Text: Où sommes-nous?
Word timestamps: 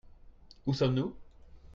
Où 0.65 0.73
sommes-nous? 0.73 1.13